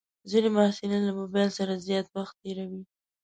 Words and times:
ځینې 0.29 0.49
محصلین 0.55 1.01
له 1.05 1.13
موبایل 1.19 1.49
سره 1.59 1.83
زیات 1.87 2.07
وخت 2.15 2.35
تېروي. 2.41 2.81